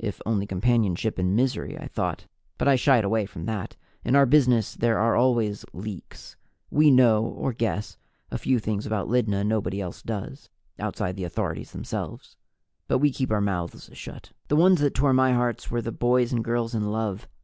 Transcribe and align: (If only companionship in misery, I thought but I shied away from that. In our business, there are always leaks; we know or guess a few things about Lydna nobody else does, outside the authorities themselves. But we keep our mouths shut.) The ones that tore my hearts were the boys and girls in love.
(If 0.00 0.20
only 0.26 0.44
companionship 0.44 1.20
in 1.20 1.36
misery, 1.36 1.78
I 1.78 1.86
thought 1.86 2.26
but 2.58 2.66
I 2.66 2.74
shied 2.74 3.04
away 3.04 3.26
from 3.26 3.44
that. 3.44 3.76
In 4.04 4.16
our 4.16 4.26
business, 4.26 4.74
there 4.74 4.98
are 4.98 5.14
always 5.14 5.64
leaks; 5.72 6.34
we 6.68 6.90
know 6.90 7.24
or 7.24 7.52
guess 7.52 7.96
a 8.28 8.38
few 8.38 8.58
things 8.58 8.86
about 8.86 9.06
Lydna 9.08 9.44
nobody 9.44 9.80
else 9.80 10.02
does, 10.02 10.50
outside 10.80 11.14
the 11.14 11.22
authorities 11.22 11.70
themselves. 11.70 12.36
But 12.88 12.98
we 12.98 13.12
keep 13.12 13.30
our 13.30 13.40
mouths 13.40 13.88
shut.) 13.92 14.32
The 14.48 14.56
ones 14.56 14.80
that 14.80 14.94
tore 14.96 15.12
my 15.12 15.32
hearts 15.32 15.70
were 15.70 15.80
the 15.80 15.92
boys 15.92 16.32
and 16.32 16.42
girls 16.42 16.74
in 16.74 16.90
love. 16.90 17.28